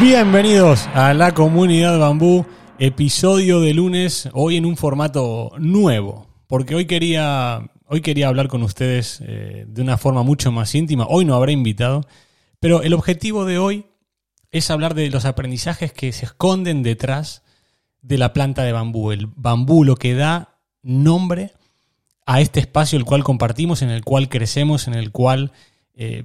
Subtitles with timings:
[0.00, 2.46] Bienvenidos a la comunidad Bambú,
[2.78, 8.62] episodio de lunes, hoy en un formato nuevo, porque hoy quería, hoy quería hablar con
[8.62, 12.06] ustedes eh, de una forma mucho más íntima, hoy no habré invitado,
[12.60, 13.86] pero el objetivo de hoy
[14.52, 17.42] es hablar de los aprendizajes que se esconden detrás
[18.00, 21.54] de la planta de bambú, el bambú, lo que da nombre
[22.24, 25.50] a este espacio el cual compartimos, en el cual crecemos, en el cual
[25.94, 26.24] eh,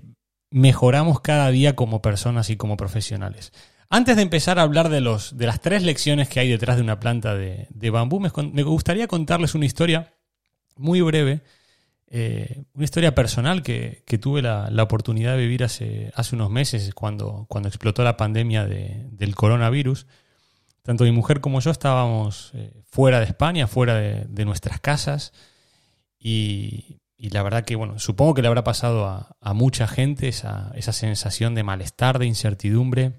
[0.54, 3.52] mejoramos cada día como personas y como profesionales.
[3.90, 6.84] Antes de empezar a hablar de, los, de las tres lecciones que hay detrás de
[6.84, 8.30] una planta de, bambú, me,
[8.64, 10.14] gustaría contarles una historia
[10.78, 11.42] muy breve,
[12.08, 17.48] eh, una historia personal que, tuve la, oportunidad de vivir hace, hace unos meses cuando,
[17.50, 20.06] cuando explotó la pandemia del coronavirus.
[20.84, 25.34] Tanto mi mujer como yo estábamos eh, fuera de España, fuera de nuestras casas,
[26.20, 30.74] y, y la verdad que, bueno, supongo que le habrá pasado a, mucha gente esa,
[30.92, 33.14] sensación de malestar, de incertidumbre,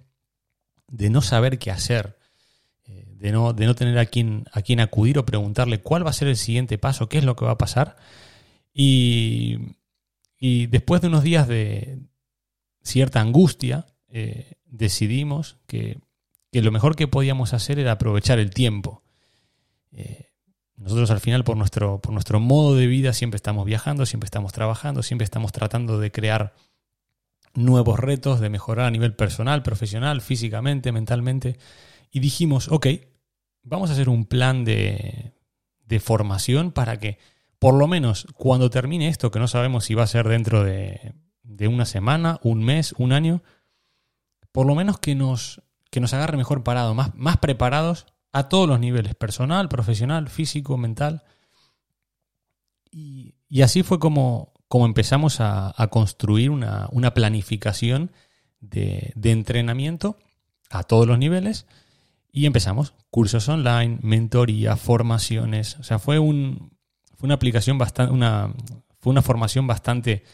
[0.89, 2.19] de no saber qué hacer,
[2.85, 6.13] eh, de no, de no tener a quién, a acudir o preguntarle cuál va a
[6.13, 7.97] ser el siguiente paso, qué es lo que va a pasar.
[8.75, 9.73] Y,
[10.39, 11.99] después de unos días de
[12.83, 15.99] cierta angustia, eh, decidimos que,
[16.53, 19.03] lo mejor que podíamos hacer era aprovechar el tiempo.
[19.93, 20.34] Eh,
[20.77, 24.53] nosotros al final por nuestro, por nuestro modo de vida siempre estamos viajando, siempre estamos
[24.53, 26.55] trabajando, siempre estamos tratando de crear
[27.55, 31.59] nuevos retos, de mejorar a nivel personal, profesional, físicamente, mentalmente.
[32.11, 32.87] Y dijimos, ok,
[33.63, 35.35] vamos a hacer un plan de,
[35.85, 37.19] de formación para que
[37.59, 41.15] por lo menos cuando termine esto, que no sabemos si va a ser dentro de,
[41.43, 43.43] de una semana, un mes, un año,
[44.51, 48.69] por lo menos que nos, que nos agarre mejor parado, más, más preparados a todos
[48.69, 51.23] los niveles, personal, profesional, físico, mental.
[52.91, 58.11] Y, así fue como, como empezamos a, construir una, planificación
[58.61, 60.19] de, entrenamiento
[60.69, 61.67] a todos los niveles.
[62.33, 65.79] Y empezamos, cursos online, mentoría, formaciones.
[65.79, 66.77] O sea, fue, un,
[67.17, 68.53] fue una aplicación bastante, una,
[68.99, 70.25] fue una formación bastante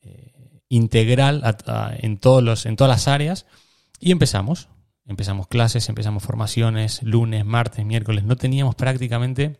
[0.00, 1.42] eh, integral
[1.98, 3.44] en, todos los, en todas las áreas.
[4.00, 4.70] Y empezamos.
[5.08, 8.24] Empezamos clases, empezamos formaciones, lunes, martes, miércoles.
[8.24, 9.58] No teníamos prácticamente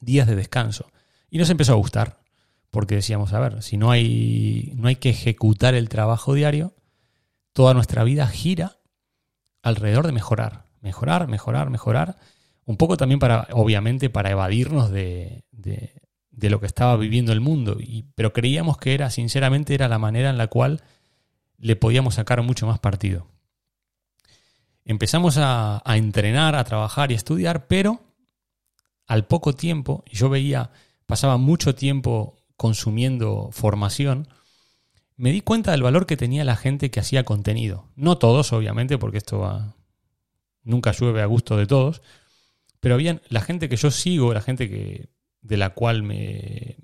[0.00, 0.90] días de descanso.
[1.28, 2.22] Y nos empezó a gustar,
[2.70, 6.74] porque decíamos, a ver, si no hay, no hay que ejecutar el trabajo diario,
[7.52, 8.78] toda nuestra vida gira
[9.62, 12.16] alrededor de mejorar, mejorar, mejorar, mejorar.
[12.64, 15.92] Un poco también para, obviamente, para evadirnos de, de,
[16.48, 17.76] lo que estaba viviendo el mundo.
[17.80, 20.82] Y, pero creíamos que era, sinceramente, era la manera en la cual
[21.58, 23.33] le podíamos sacar mucho más partido
[24.84, 28.00] empezamos a, entrenar, a trabajar y a estudiar, pero
[29.06, 30.70] al poco tiempo, yo veía,
[31.06, 34.28] pasaba mucho tiempo consumiendo formación,
[35.16, 37.88] me di cuenta del valor que tenía la gente que hacía contenido.
[37.94, 39.74] No todos, obviamente, porque esto
[40.62, 42.02] nunca llueve a gusto de todos,
[42.80, 45.08] pero había la gente que yo sigo, la gente que,
[45.40, 46.76] de la cual me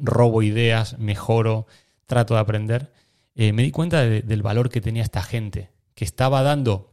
[0.00, 1.66] robo ideas, mejoro,
[2.06, 2.92] trato de aprender,
[3.34, 6.89] eh, me di cuenta del valor que tenía esta gente, que estaba dando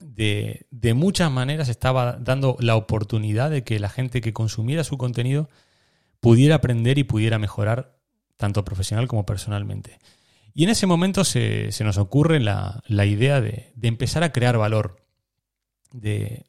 [0.00, 4.98] de, de, muchas maneras estaba dando la oportunidad de que la gente que consumiera su
[4.98, 5.48] contenido
[6.20, 7.96] pudiera aprender y pudiera mejorar
[8.36, 9.98] tanto profesional como personalmente.
[10.54, 15.04] Y en ese momento se, nos ocurre la, idea de, empezar a crear valor,
[15.92, 16.46] de,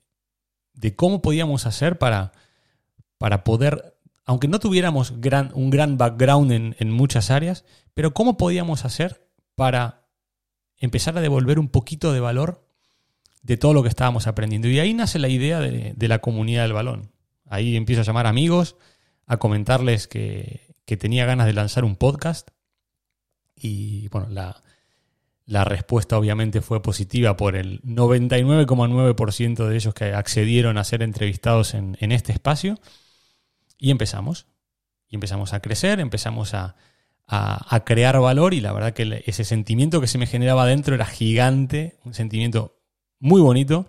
[0.96, 2.32] cómo podíamos hacer para,
[3.18, 3.96] para poder,
[4.26, 9.30] aunque no tuviéramos gran, un gran background en, en muchas áreas, pero cómo podíamos hacer
[9.56, 10.08] para
[10.78, 12.68] empezar a devolver un poquito de valor
[13.42, 14.68] de todo lo que estábamos aprendiendo.
[14.68, 17.12] Y ahí nace la idea de, la comunidad del balón.
[17.46, 18.76] Ahí empiezo a llamar amigos,
[19.26, 22.50] a comentarles que, tenía ganas de lanzar un podcast.
[23.56, 24.62] Y bueno, la,
[25.46, 31.74] La respuesta obviamente fue positiva por el 99,9% de ellos que accedieron a ser entrevistados
[31.74, 32.78] en, en este espacio.
[33.78, 34.48] Y empezamos.
[35.08, 36.76] Y empezamos a crecer, empezamos a,
[37.32, 41.06] a, crear valor y la verdad que ese sentimiento que se me generaba dentro era
[41.06, 42.81] gigante, un sentimiento
[43.22, 43.88] muy bonito,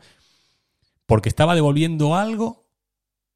[1.07, 2.69] porque estaba devolviendo algo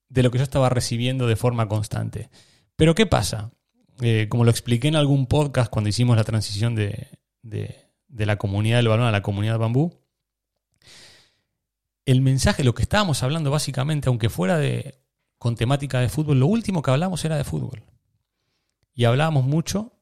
[0.08, 2.31] de lo que yo estaba recibiendo de forma constante.
[2.76, 3.50] Pero ¿qué pasa?
[4.00, 7.08] Eh, como lo expliqué en algún podcast cuando hicimos la transición de,
[7.43, 7.75] de,
[8.06, 9.98] de la comunidad del balón a la comunidad bambú,
[12.04, 15.00] el mensaje, lo que estábamos hablando básicamente, aunque fuera de,
[15.38, 17.82] con temática de fútbol, lo último que hablamos era de fútbol.
[18.94, 19.92] Y hablábamos mucho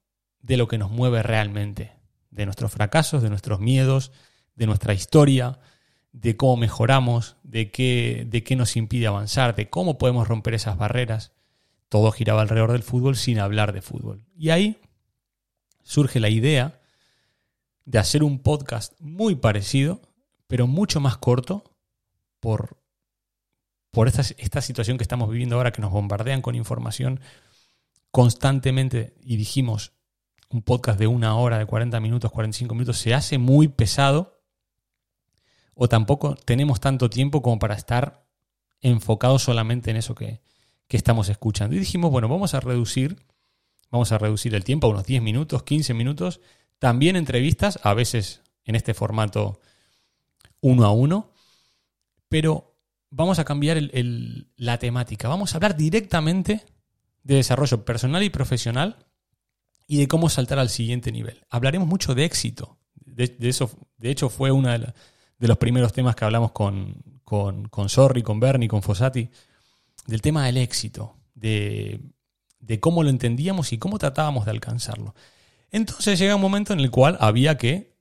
[0.41, 1.93] de lo que nos mueve realmente,
[2.31, 4.13] de nuestros fracasos, de nuestros miedos,
[4.55, 5.59] de nuestra historia,
[6.15, 10.79] de cómo mejoramos, de qué, de qué nos impide avanzar, de cómo podemos romper esas
[10.79, 11.33] barreras.
[11.89, 14.25] Todo giraba alrededor del fútbol sin hablar de fútbol.
[14.37, 14.79] Y ahí
[15.83, 16.81] surge la idea
[17.85, 20.01] de hacer un podcast muy parecido,
[20.47, 21.65] pero mucho más corto,
[22.39, 22.79] por,
[23.91, 27.21] por esta, esta situación que estamos viviendo ahora, que nos bombardean con información
[28.13, 29.93] constantemente y dijimos,
[30.49, 34.34] un podcast de una hora, de 40 minutos, 45 minutos, se hace muy pesado
[35.75, 38.25] o tampoco tenemos tanto tiempo como para estar
[38.81, 40.41] enfocados solamente en eso que,
[40.89, 41.77] que estamos escuchando.
[41.77, 43.17] Y dijimos, bueno, vamos a reducir,
[43.91, 46.41] vamos a reducir el tiempo a unos 10 minutos, 15 minutos,
[46.79, 49.61] también entrevistas, a veces en este formato
[50.61, 51.33] uno a uno,
[52.29, 52.75] pero
[53.11, 53.79] vamos a cambiar
[54.57, 55.29] la temática.
[55.29, 56.65] Vamos a hablar directamente
[57.23, 59.07] de desarrollo personal y profesional
[59.87, 61.45] y de cómo saltar al siguiente nivel.
[61.51, 62.79] Hablaremos mucho de éxito.
[62.95, 64.93] De, eso, de hecho, fue uno de,
[65.39, 66.95] los primeros temas que hablamos con,
[67.25, 67.89] con, con
[68.23, 69.31] con Bernie, con Fossati,
[70.07, 72.01] del tema del éxito, de,
[72.61, 75.15] de cómo lo entendíamos y cómo tratábamos de alcanzarlo.
[75.71, 77.97] Entonces llega un momento en el cual había que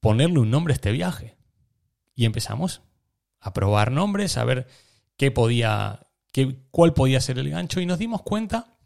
[0.00, 1.36] ponerle un nombre a este viaje.
[2.14, 2.82] Y empezamos
[3.40, 4.66] a probar nombres, a ver
[5.16, 8.78] qué podía, qué, cuál podía ser el gancho, y nos dimos cuenta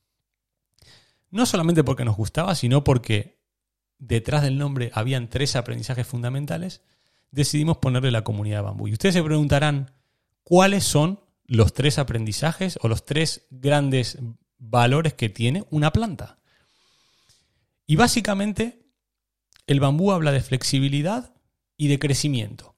[1.30, 3.40] no solamente porque nos gustaba, sino porque
[3.98, 6.82] detrás del nombre habían tres aprendizajes fundamentales,
[7.32, 8.86] decidimos ponerle la comunidad bambú.
[8.86, 9.90] Y ustedes se preguntarán,
[10.44, 14.18] ¿cuáles son los tres aprendizajes o los tres grandes
[14.58, 16.38] valores que tiene una planta?
[17.86, 18.86] Y básicamente,
[19.66, 21.34] el bambú habla de flexibilidad
[21.76, 22.76] y de crecimiento.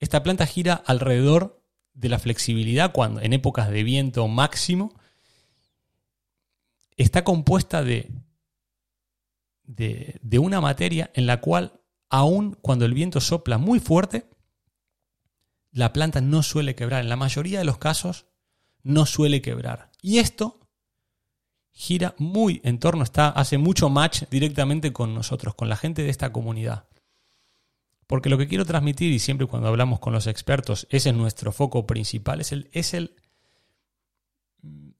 [0.00, 4.98] Esta planta gira alrededor de la flexibilidad cuando en épocas de viento máximo
[6.96, 8.10] está compuesta de,
[9.64, 14.28] de, una materia en la cual, aun cuando el viento sopla muy fuerte,
[15.70, 17.02] la planta no suele quebrar.
[17.02, 18.26] En la mayoría de los casos,
[18.82, 19.90] no suele quebrar.
[20.00, 20.60] Y esto
[21.72, 26.10] gira muy en torno, está, hace mucho match directamente con nosotros, con la gente de
[26.10, 26.86] esta comunidad.
[28.06, 31.50] Porque lo que quiero transmitir, y siempre cuando hablamos con los expertos, ese es nuestro
[31.50, 33.16] foco principal, es el, es el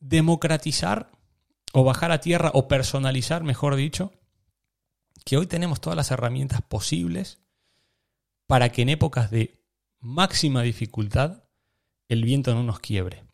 [0.00, 1.12] democratizar
[1.72, 4.12] o bajar a tierra o personalizar, mejor dicho,
[5.25, 7.40] que hoy tenemos todas las herramientas posibles
[8.46, 9.64] para que en épocas de
[10.00, 11.44] máxima dificultad
[12.08, 13.25] el viento no nos quiebre.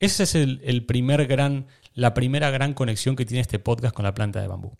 [0.00, 4.14] Esa es el, primer gran, la primera gran conexión que tiene este podcast con la
[4.14, 4.76] planta de bambú.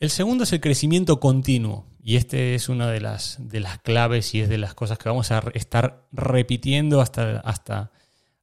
[0.00, 1.86] El segundo es el crecimiento continuo.
[2.02, 5.08] Y este es una de las, de las claves y es de las cosas que
[5.08, 7.92] vamos a estar repitiendo hasta, hasta,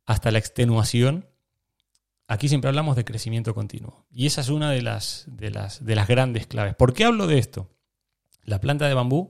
[0.07, 1.27] hasta la extenuación
[2.31, 4.05] Aquí siempre hablamos de crecimiento continuo.
[4.09, 6.75] Y esa es una de las, de las, de las grandes claves.
[6.75, 7.75] ¿Por qué hablo de esto?
[8.45, 9.29] La planta de bambú,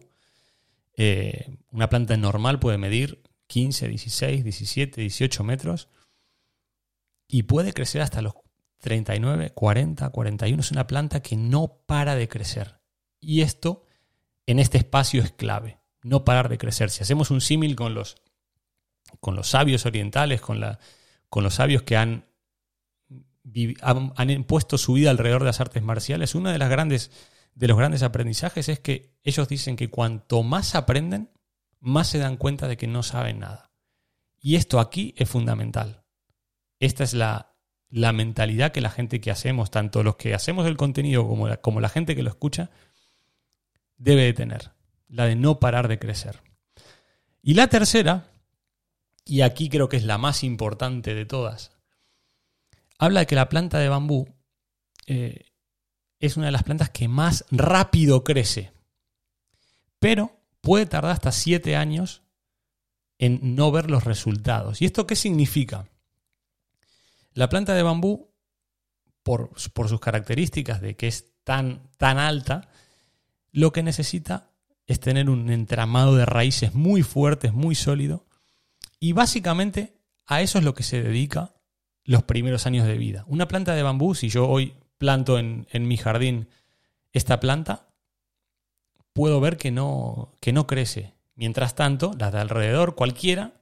[0.96, 5.90] eh, una planta normal puede medir 15, 16, 17, 18 metros
[7.28, 8.36] y puede crecer hasta los
[8.82, 10.62] 39, 40, 41.
[10.62, 12.82] Es una planta que no para de crecer.
[13.20, 13.84] Y esto
[14.46, 16.92] en este espacio es clave, no parar de crecer.
[16.92, 18.18] Si hacemos un símil con los,
[19.20, 20.78] con los sabios orientales, con, la,
[21.30, 22.30] con los sabios que han
[23.82, 27.12] han, puesto su vida alrededor de las artes marciales, uno de, las grandes,
[27.56, 31.30] de los grandes aprendizajes es que ellos dicen que cuanto más aprenden,
[31.80, 33.72] más se dan cuenta de que no saben nada.
[34.40, 36.04] Y esto aquí es fundamental.
[36.80, 37.56] Esta es la,
[37.90, 41.58] la mentalidad que la gente que hacemos, tanto los que hacemos el contenido como la,
[41.58, 42.72] como la gente que lo escucha,
[43.98, 44.72] debe de tener.
[45.08, 46.42] La de no parar de crecer.
[47.44, 48.26] Y la tercera,
[49.26, 51.72] y aquí creo que es la más importante de todas,
[53.02, 54.30] habla de que la planta de bambú
[55.08, 55.48] eh,
[56.20, 58.72] es una de las plantas que más rápido crece,
[59.98, 62.22] pero puede tardar hasta 7 años
[63.18, 64.84] en no ver los resultados.
[64.84, 65.90] ¿Y esto qué significa?
[67.34, 68.30] La planta de bambú,
[69.24, 72.70] por, sus características de que es tan, tan alta,
[73.52, 74.52] lo que necesita
[74.86, 78.28] es tener un entramado de raíces muy fuertes, muy sólido.
[79.00, 81.56] Y básicamente a eso es lo que se dedica
[82.04, 83.26] los primeros años de vida.
[83.28, 86.48] Una planta de bambú, si yo hoy planto en, mi jardín
[87.12, 87.88] esta planta,
[89.14, 91.14] puedo ver que no, que no crece.
[91.36, 93.54] Mientras tanto, las de alrededor, cualquiera,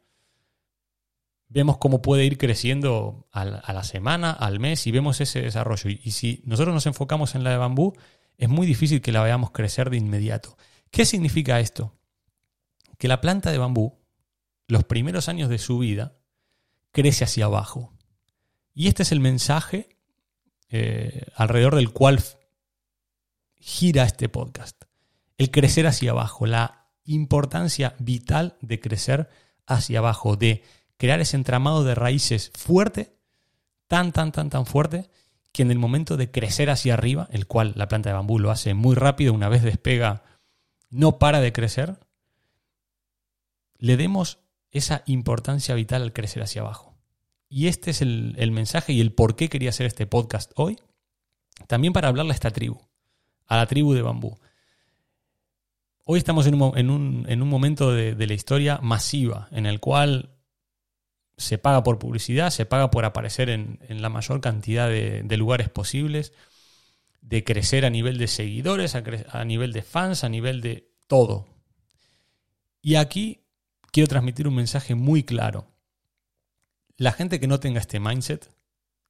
[1.48, 5.90] vemos cómo puede ir creciendo a la, semana, al mes, y vemos ese desarrollo.
[5.90, 7.94] y si nosotros nos enfocamos en la de bambú,
[8.38, 10.58] es muy difícil que la veamos crecer de inmediato.
[10.92, 11.94] ¿Qué significa esto?
[12.98, 14.00] Que la planta de bambú,
[14.68, 16.16] los primeros años de su vida,
[16.92, 17.94] crece hacia abajo.
[18.80, 19.90] Y este es el mensaje
[20.70, 22.24] eh, alrededor del cual
[23.58, 24.86] gira este podcast.
[25.38, 29.30] El crecer hacia abajo, la importancia vital de crecer
[29.68, 30.64] hacia abajo, de
[30.96, 33.18] crear ese entramado de raíces fuerte,
[33.90, 35.10] tan, tan, tan, tan fuerte,
[35.52, 38.50] que en el momento de crecer hacia arriba, el cual la planta de bambú lo
[38.50, 40.24] hace muy rápido, una vez despega
[40.90, 42.00] no para de crecer,
[43.78, 44.40] le demos
[44.72, 46.89] esa importancia vital al crecer hacia abajo.
[47.50, 50.78] Y este es el, mensaje y el por qué quería hacer este podcast hoy.
[51.68, 52.80] También para hablarle a esta tribu,
[53.48, 54.38] a la tribu de bambú.
[56.06, 56.54] Hoy estamos en
[56.90, 60.36] un, momento de, la historia masiva, en el cual
[61.38, 66.34] se paga por publicidad, se paga por aparecer en, la mayor cantidad de, lugares posibles
[67.22, 71.48] de crecer a nivel de seguidores, a, nivel de fans, a nivel de todo.
[72.82, 73.42] Y aquí
[73.92, 75.68] quiero transmitir un mensaje muy claro.
[77.00, 78.52] La gente que no tenga este mindset,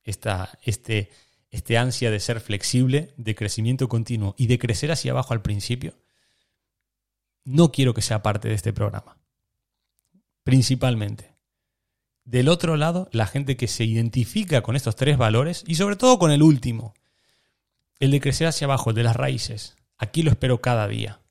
[0.04, 1.10] esta, este,
[1.50, 5.96] este ansia de ser flexible, de crecimiento continuo y de crecer hacia abajo al principio,
[7.46, 9.18] no quiero que sea parte de este programa.
[10.44, 11.34] Principalmente.
[12.26, 16.20] Del otro lado, la gente que se identifica con estos tres valores y sobre todo
[16.20, 16.94] con el último,
[18.00, 19.78] el de crecer hacia abajo, el de las raíces.
[19.98, 21.22] Aquí lo espero cada día.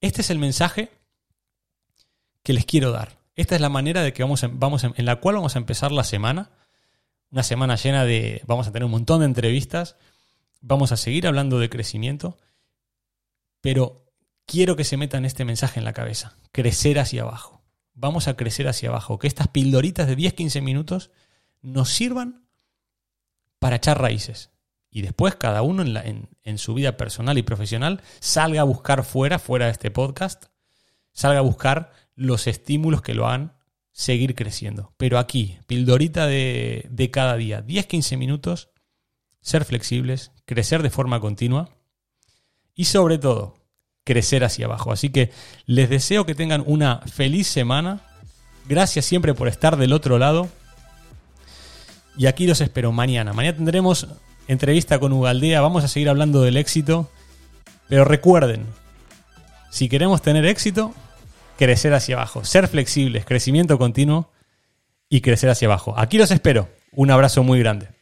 [0.00, 0.90] Este es el mensaje
[2.42, 3.19] que les quiero dar.
[3.40, 6.04] Esta es la manera de que vamos, vamos en la cual vamos a empezar la
[6.04, 6.50] semana.
[7.30, 8.42] Una semana llena de.
[8.46, 9.96] Vamos a tener un montón de entrevistas.
[10.60, 12.36] Vamos a seguir hablando de crecimiento.
[13.62, 14.04] Pero
[14.44, 16.36] quiero que se metan este mensaje en la cabeza.
[16.52, 17.62] Crecer hacia abajo.
[17.94, 19.18] Vamos a crecer hacia abajo.
[19.18, 21.10] Que estas pildoritas de 10-15 minutos
[21.62, 22.44] nos sirvan
[23.58, 24.50] para echar raíces
[24.90, 29.66] y después cada uno en, su vida personal y profesional salga a buscar fuera, fuera
[29.66, 30.46] de este podcast,
[31.12, 33.54] salga a buscar los estímulos que lo hagan
[33.92, 34.92] seguir creciendo.
[34.98, 38.68] Pero aquí, pildorita de, de cada día, 10-15 minutos,
[39.40, 41.70] ser flexibles, crecer de forma continua
[42.74, 43.56] y sobre todo,
[44.04, 44.92] crecer hacia abajo.
[44.92, 45.32] Así que
[45.64, 48.02] les deseo que tengan una feliz semana.
[48.68, 50.48] Gracias siempre por estar del otro lado.
[52.18, 53.32] Y aquí los espero mañana.
[53.32, 54.06] Mañana tendremos
[54.46, 57.08] entrevista con Ugaldea, vamos a seguir hablando del éxito,
[57.88, 58.66] pero recuerden,
[59.70, 60.92] si queremos tener éxito,
[61.60, 64.32] crecer hacia abajo, ser flexibles, crecimiento continuo
[65.10, 65.92] y crecer hacia abajo.
[65.98, 66.70] Aquí los espero.
[66.92, 67.99] Un abrazo muy grande.